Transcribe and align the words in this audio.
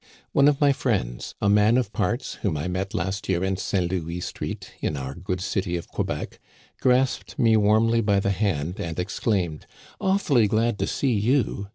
One 0.31 0.47
of 0.47 0.59
my 0.59 0.73
friends, 0.73 1.35
a 1.41 1.47
man 1.47 1.77
of 1.77 1.93
parts, 1.93 2.39
whom 2.41 2.57
I 2.57 2.67
met 2.67 2.95
last 2.95 3.29
year 3.29 3.43
in 3.43 3.55
St. 3.55 3.91
Louis 3.91 4.19
Street, 4.21 4.71
in 4.81 4.97
our 4.97 5.13
good 5.13 5.41
city 5.41 5.77
of 5.77 5.87
Quebec, 5.89 6.39
grasped 6.79 7.37
me 7.37 7.55
warmly 7.55 8.01
by 8.01 8.19
the 8.19 8.31
hand 8.31 8.79
and 8.79 8.97
exclaimed: 8.97 9.67
"Awfully 9.99 10.47
glad 10.47 10.79
to 10.79 10.87
see 10.87 11.13
you 11.13 11.67